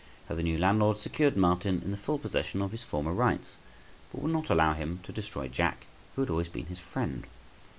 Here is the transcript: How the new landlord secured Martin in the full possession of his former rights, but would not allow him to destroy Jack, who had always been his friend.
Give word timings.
How 0.27 0.33
the 0.33 0.41
new 0.41 0.57
landlord 0.57 0.97
secured 0.97 1.37
Martin 1.37 1.79
in 1.85 1.91
the 1.91 1.95
full 1.95 2.17
possession 2.17 2.59
of 2.63 2.71
his 2.71 2.81
former 2.81 3.13
rights, 3.13 3.57
but 4.11 4.23
would 4.23 4.31
not 4.33 4.49
allow 4.49 4.73
him 4.73 4.99
to 5.03 5.11
destroy 5.11 5.47
Jack, 5.47 5.85
who 6.15 6.23
had 6.23 6.31
always 6.31 6.49
been 6.49 6.65
his 6.65 6.79
friend. 6.79 7.27